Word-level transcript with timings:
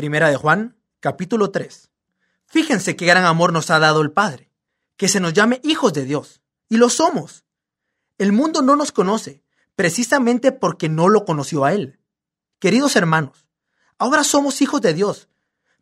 Primera 0.00 0.30
de 0.30 0.36
Juan, 0.36 0.78
capítulo 1.00 1.50
3. 1.50 1.90
Fíjense 2.46 2.96
qué 2.96 3.04
gran 3.04 3.26
amor 3.26 3.52
nos 3.52 3.68
ha 3.68 3.78
dado 3.78 4.00
el 4.00 4.12
Padre, 4.12 4.50
que 4.96 5.08
se 5.08 5.20
nos 5.20 5.34
llame 5.34 5.60
hijos 5.62 5.92
de 5.92 6.06
Dios, 6.06 6.40
y 6.70 6.78
lo 6.78 6.88
somos. 6.88 7.44
El 8.16 8.32
mundo 8.32 8.62
no 8.62 8.76
nos 8.76 8.92
conoce, 8.92 9.42
precisamente 9.76 10.52
porque 10.52 10.88
no 10.88 11.10
lo 11.10 11.26
conoció 11.26 11.66
a 11.66 11.74
Él. 11.74 12.00
Queridos 12.60 12.96
hermanos, 12.96 13.46
ahora 13.98 14.24
somos 14.24 14.62
hijos 14.62 14.80
de 14.80 14.94
Dios, 14.94 15.28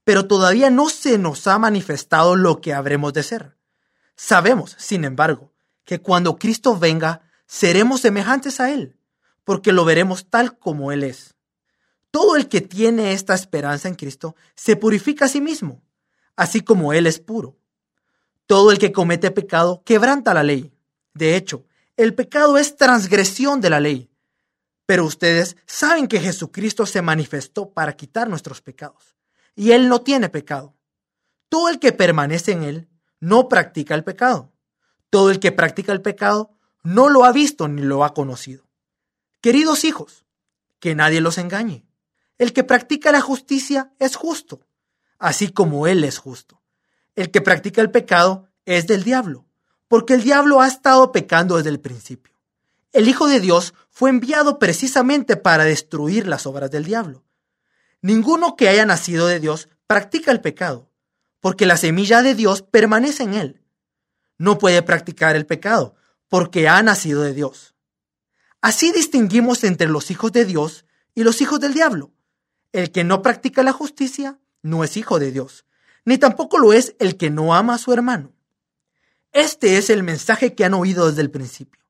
pero 0.02 0.26
todavía 0.26 0.68
no 0.68 0.88
se 0.88 1.16
nos 1.16 1.46
ha 1.46 1.56
manifestado 1.60 2.34
lo 2.34 2.60
que 2.60 2.74
habremos 2.74 3.12
de 3.12 3.22
ser. 3.22 3.56
Sabemos, 4.16 4.74
sin 4.78 5.04
embargo, 5.04 5.52
que 5.84 6.02
cuando 6.02 6.38
Cristo 6.38 6.76
venga, 6.76 7.22
seremos 7.46 8.00
semejantes 8.00 8.58
a 8.58 8.72
Él, 8.72 8.98
porque 9.44 9.70
lo 9.72 9.84
veremos 9.84 10.28
tal 10.28 10.58
como 10.58 10.90
Él 10.90 11.04
es. 11.04 11.37
Todo 12.10 12.36
el 12.36 12.48
que 12.48 12.60
tiene 12.60 13.12
esta 13.12 13.34
esperanza 13.34 13.88
en 13.88 13.94
Cristo 13.94 14.34
se 14.54 14.76
purifica 14.76 15.26
a 15.26 15.28
sí 15.28 15.40
mismo, 15.40 15.82
así 16.36 16.62
como 16.62 16.92
Él 16.92 17.06
es 17.06 17.18
puro. 17.18 17.56
Todo 18.46 18.70
el 18.70 18.78
que 18.78 18.92
comete 18.92 19.30
pecado 19.30 19.82
quebranta 19.84 20.32
la 20.32 20.42
ley. 20.42 20.72
De 21.12 21.36
hecho, 21.36 21.66
el 21.96 22.14
pecado 22.14 22.56
es 22.58 22.76
transgresión 22.76 23.60
de 23.60 23.70
la 23.70 23.80
ley. 23.80 24.10
Pero 24.86 25.04
ustedes 25.04 25.56
saben 25.66 26.08
que 26.08 26.20
Jesucristo 26.20 26.86
se 26.86 27.02
manifestó 27.02 27.70
para 27.70 27.94
quitar 27.94 28.28
nuestros 28.28 28.62
pecados. 28.62 29.16
Y 29.54 29.72
Él 29.72 29.88
no 29.88 30.00
tiene 30.00 30.30
pecado. 30.30 30.74
Todo 31.48 31.68
el 31.68 31.78
que 31.78 31.92
permanece 31.92 32.52
en 32.52 32.62
Él 32.62 32.88
no 33.20 33.48
practica 33.48 33.94
el 33.94 34.04
pecado. 34.04 34.52
Todo 35.10 35.30
el 35.30 35.40
que 35.40 35.52
practica 35.52 35.92
el 35.92 36.00
pecado 36.00 36.52
no 36.82 37.08
lo 37.08 37.24
ha 37.24 37.32
visto 37.32 37.68
ni 37.68 37.82
lo 37.82 38.04
ha 38.04 38.14
conocido. 38.14 38.64
Queridos 39.40 39.84
hijos, 39.84 40.24
que 40.80 40.94
nadie 40.94 41.20
los 41.20 41.38
engañe. 41.38 41.87
El 42.38 42.52
que 42.52 42.64
practica 42.64 43.12
la 43.12 43.20
justicia 43.20 43.92
es 43.98 44.16
justo, 44.16 44.66
así 45.18 45.50
como 45.50 45.86
Él 45.86 46.04
es 46.04 46.18
justo. 46.18 46.62
El 47.16 47.30
que 47.30 47.40
practica 47.40 47.80
el 47.80 47.90
pecado 47.90 48.48
es 48.64 48.86
del 48.86 49.02
diablo, 49.02 49.46
porque 49.88 50.14
el 50.14 50.22
diablo 50.22 50.60
ha 50.60 50.68
estado 50.68 51.10
pecando 51.10 51.56
desde 51.56 51.70
el 51.70 51.80
principio. 51.80 52.34
El 52.92 53.08
Hijo 53.08 53.26
de 53.26 53.40
Dios 53.40 53.74
fue 53.90 54.10
enviado 54.10 54.58
precisamente 54.58 55.36
para 55.36 55.64
destruir 55.64 56.26
las 56.26 56.46
obras 56.46 56.70
del 56.70 56.84
diablo. 56.84 57.24
Ninguno 58.00 58.54
que 58.54 58.68
haya 58.68 58.86
nacido 58.86 59.26
de 59.26 59.40
Dios 59.40 59.68
practica 59.86 60.30
el 60.30 60.40
pecado, 60.40 60.88
porque 61.40 61.66
la 61.66 61.76
semilla 61.76 62.22
de 62.22 62.34
Dios 62.34 62.62
permanece 62.62 63.24
en 63.24 63.34
él. 63.34 63.62
No 64.38 64.58
puede 64.58 64.82
practicar 64.82 65.34
el 65.34 65.46
pecado, 65.46 65.96
porque 66.28 66.68
ha 66.68 66.82
nacido 66.82 67.22
de 67.22 67.34
Dios. 67.34 67.74
Así 68.60 68.92
distinguimos 68.92 69.64
entre 69.64 69.88
los 69.88 70.10
hijos 70.10 70.30
de 70.32 70.44
Dios 70.44 70.84
y 71.14 71.24
los 71.24 71.40
hijos 71.40 71.58
del 71.58 71.74
diablo. 71.74 72.12
El 72.72 72.92
que 72.92 73.04
no 73.04 73.22
practica 73.22 73.62
la 73.62 73.72
justicia 73.72 74.38
no 74.62 74.84
es 74.84 74.96
hijo 74.96 75.18
de 75.18 75.32
Dios, 75.32 75.64
ni 76.04 76.18
tampoco 76.18 76.58
lo 76.58 76.72
es 76.72 76.94
el 76.98 77.16
que 77.16 77.30
no 77.30 77.54
ama 77.54 77.74
a 77.74 77.78
su 77.78 77.92
hermano. 77.92 78.32
Este 79.32 79.78
es 79.78 79.90
el 79.90 80.02
mensaje 80.02 80.54
que 80.54 80.64
han 80.64 80.74
oído 80.74 81.08
desde 81.08 81.22
el 81.22 81.30
principio, 81.30 81.82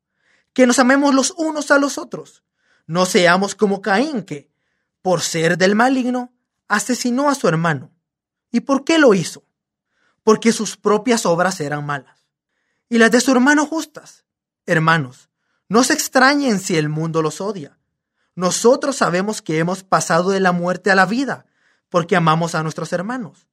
que 0.53 0.67
nos 0.67 0.79
amemos 0.79 1.15
los 1.15 1.33
unos 1.37 1.71
a 1.71 1.79
los 1.79 1.99
otros. 1.99 2.43
No 2.87 3.07
seamos 3.07 3.55
como 3.55 3.83
Caín, 3.83 4.23
que, 4.23 4.51
por 5.03 5.21
ser 5.21 5.59
del 5.59 5.75
maligno, 5.75 6.33
asesinó 6.69 7.29
a 7.29 7.35
su 7.35 7.49
hermano. 7.49 7.91
¿Y 8.51 8.61
por 8.61 8.85
qué 8.85 8.99
lo 8.99 9.15
hizo? 9.15 9.45
Porque 10.23 10.53
sus 10.53 10.77
propias 10.77 11.27
obras 11.27 11.61
eran 11.61 11.85
malas 11.85 12.19
y 12.89 12.99
las 12.99 13.11
de 13.11 13.21
su 13.21 13.33
hermano 13.33 13.67
justas. 13.67 14.25
Hermanos, 14.67 15.29
no 15.69 15.85
se 15.85 15.95
extrañen 15.95 16.61
si 16.61 16.77
el 16.77 16.89
mundo 16.89 17.23
los 17.23 17.41
odia. 17.41 17.78
Nosotros 18.39 18.95
sabemos 18.95 19.43
que 19.43 19.59
hemos 19.59 19.83
pasado 19.83 20.31
de 20.31 20.39
la 20.39 20.53
muerte 20.53 20.93
a 20.93 20.95
la 20.95 21.07
vida 21.07 21.47
porque 21.89 22.15
amamos 22.15 22.55
a 22.55 22.63
nuestros 22.63 22.93
hermanos. 22.93 23.49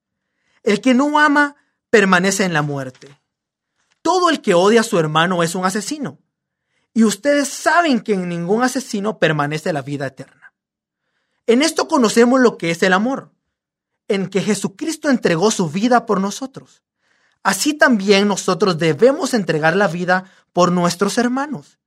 El 0.62 0.80
que 0.80 0.94
no 0.94 1.18
ama 1.18 1.56
permanece 1.90 2.44
en 2.44 2.54
la 2.54 2.62
muerte. 2.62 3.20
Todo 4.04 4.30
el 4.30 4.44
que 4.44 4.54
odia 4.54 4.82
a 4.82 4.84
su 4.84 5.00
hermano 5.00 5.42
es 5.42 5.56
un 5.56 5.66
asesino. 5.66 6.20
Y 6.94 7.04
ustedes 7.04 7.48
saben 7.48 8.00
que 8.00 8.14
en 8.14 8.30
ningún 8.30 8.62
asesino 8.62 9.18
permanece 9.18 9.74
la 9.74 9.82
vida 9.82 10.06
eterna. 10.06 10.54
En 11.48 11.64
esto 11.64 11.88
conocemos 11.88 12.40
lo 12.40 12.56
que 12.60 12.70
es 12.70 12.84
el 12.84 12.94
amor, 12.94 13.32
en 14.08 14.30
que 14.30 14.42
Jesucristo 14.42 15.10
entregó 15.10 15.50
su 15.50 15.68
vida 15.68 16.06
por 16.06 16.22
nosotros. 16.22 16.84
Así 17.42 17.74
también 17.74 18.28
nosotros 18.28 18.78
debemos 18.78 19.34
entregar 19.34 19.76
la 19.76 19.88
vida 19.88 20.26
por 20.54 20.72
nuestros 20.72 21.18
hermanos. 21.18 21.80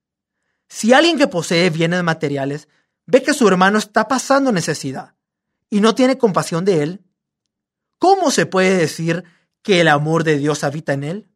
Si 0.68 0.92
alguien 0.92 1.16
que 1.16 1.28
posee 1.28 1.70
bienes 1.70 2.02
materiales 2.02 2.66
ve 3.08 3.22
que 3.22 3.32
su 3.32 3.48
hermano 3.48 3.78
está 3.78 4.06
pasando 4.06 4.52
necesidad 4.52 5.14
y 5.70 5.80
no 5.80 5.94
tiene 5.94 6.18
compasión 6.18 6.66
de 6.66 6.82
él, 6.82 7.04
¿cómo 7.98 8.30
se 8.30 8.44
puede 8.44 8.76
decir 8.76 9.24
que 9.62 9.80
el 9.80 9.88
amor 9.88 10.24
de 10.24 10.36
Dios 10.36 10.62
habita 10.62 10.92
en 10.92 11.04
él? 11.04 11.30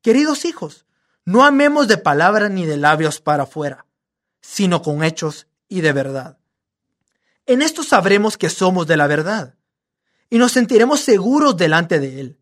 Queridos 0.00 0.46
hijos, 0.46 0.86
no 1.26 1.44
amemos 1.44 1.88
de 1.88 1.98
palabra 1.98 2.48
ni 2.48 2.64
de 2.64 2.78
labios 2.78 3.20
para 3.20 3.42
afuera, 3.42 3.84
sino 4.40 4.80
con 4.80 5.04
hechos 5.04 5.46
y 5.68 5.82
de 5.82 5.92
verdad. 5.92 6.38
En 7.44 7.60
esto 7.60 7.82
sabremos 7.82 8.38
que 8.38 8.48
somos 8.48 8.86
de 8.86 8.96
la 8.96 9.06
verdad 9.06 9.56
y 10.30 10.38
nos 10.38 10.52
sentiremos 10.52 11.00
seguros 11.00 11.56
delante 11.58 12.00
de 12.00 12.20
Él, 12.20 12.38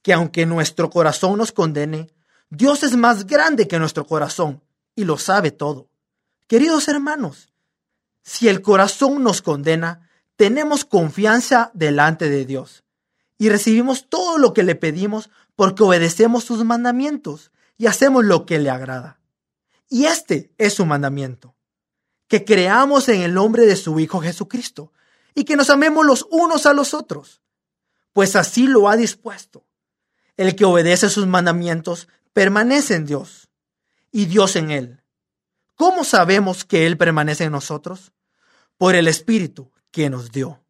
que 0.00 0.14
aunque 0.14 0.46
nuestro 0.46 0.88
corazón 0.88 1.36
nos 1.36 1.52
condene, 1.52 2.14
Dios 2.48 2.82
es 2.82 2.96
más 2.96 3.26
grande 3.26 3.68
que 3.68 3.78
nuestro 3.78 4.06
corazón 4.06 4.62
y 4.96 5.04
lo 5.04 5.18
sabe 5.18 5.50
todo. 5.50 5.90
Queridos 6.46 6.88
hermanos, 6.88 7.53
si 8.24 8.48
el 8.48 8.62
corazón 8.62 9.22
nos 9.22 9.42
condena, 9.42 10.08
tenemos 10.36 10.84
confianza 10.84 11.70
delante 11.74 12.30
de 12.30 12.44
Dios 12.46 12.82
y 13.38 13.50
recibimos 13.50 14.08
todo 14.08 14.38
lo 14.38 14.54
que 14.54 14.62
le 14.62 14.74
pedimos 14.74 15.30
porque 15.54 15.82
obedecemos 15.82 16.42
sus 16.42 16.64
mandamientos 16.64 17.52
y 17.76 17.86
hacemos 17.86 18.24
lo 18.24 18.46
que 18.46 18.58
le 18.58 18.70
agrada. 18.70 19.20
Y 19.90 20.06
este 20.06 20.52
es 20.56 20.72
su 20.72 20.86
mandamiento, 20.86 21.54
que 22.26 22.44
creamos 22.44 23.08
en 23.10 23.20
el 23.20 23.34
nombre 23.34 23.66
de 23.66 23.76
su 23.76 24.00
Hijo 24.00 24.20
Jesucristo 24.20 24.92
y 25.34 25.44
que 25.44 25.56
nos 25.56 25.68
amemos 25.68 26.06
los 26.06 26.26
unos 26.30 26.64
a 26.64 26.72
los 26.72 26.94
otros, 26.94 27.42
pues 28.14 28.36
así 28.36 28.66
lo 28.66 28.88
ha 28.88 28.96
dispuesto. 28.96 29.66
El 30.36 30.56
que 30.56 30.64
obedece 30.64 31.10
sus 31.10 31.26
mandamientos 31.26 32.08
permanece 32.32 32.94
en 32.94 33.04
Dios 33.04 33.50
y 34.10 34.24
Dios 34.24 34.56
en 34.56 34.70
él. 34.70 35.03
¿Cómo 35.76 36.04
sabemos 36.04 36.64
que 36.64 36.86
Él 36.86 36.96
permanece 36.96 37.44
en 37.44 37.52
nosotros? 37.52 38.12
Por 38.76 38.94
el 38.94 39.08
Espíritu 39.08 39.72
que 39.90 40.10
nos 40.10 40.30
dio. 40.30 40.63